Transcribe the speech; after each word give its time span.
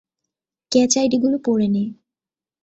Catch 0.71 0.91
আইডিগুলো 0.97 1.37
পরে 1.45 1.67
নে। 1.67 1.83